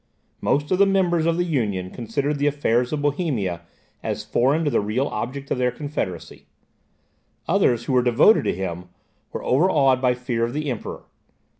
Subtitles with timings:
[0.41, 3.61] Most of the members of the Union considered the affairs of Bohemia
[4.01, 6.47] as foreign to the real object of their confederacy;
[7.47, 8.85] others, who were devoted to him,
[9.31, 11.03] were overawed by fear of the Emperor.